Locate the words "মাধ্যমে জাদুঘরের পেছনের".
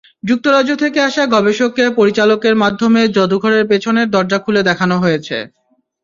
2.63-4.07